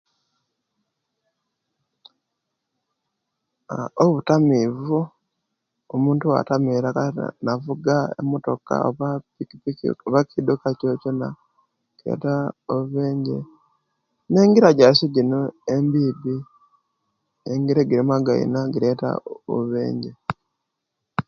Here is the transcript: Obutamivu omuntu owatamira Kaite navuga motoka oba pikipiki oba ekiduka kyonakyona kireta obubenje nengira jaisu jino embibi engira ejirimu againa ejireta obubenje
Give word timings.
Obutamivu 4.03 4.99
omuntu 5.93 6.23
owatamira 6.25 6.89
Kaite 6.97 7.25
navuga 7.45 7.95
motoka 8.31 8.73
oba 8.89 9.07
pikipiki 9.35 9.85
oba 10.07 10.19
ekiduka 10.23 10.67
kyonakyona 10.79 11.27
kireta 11.97 12.33
obubenje 12.71 13.37
nengira 14.31 14.77
jaisu 14.79 15.05
jino 15.15 15.39
embibi 15.73 16.35
engira 17.51 17.79
ejirimu 17.81 18.13
againa 18.17 18.59
ejireta 18.67 19.09
obubenje 19.49 20.11